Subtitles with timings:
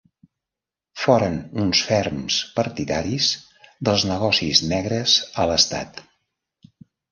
[1.01, 3.29] Foren uns ferms partidaris
[3.91, 6.05] dels negocis negres a l'estat.